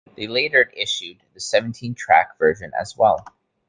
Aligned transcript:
They 0.17 0.25
later 0.25 0.63
issued 0.75 1.21
the 1.35 1.39
seventeen-track 1.39 2.39
version 2.39 2.71
as 2.75 2.97
well. 2.97 3.23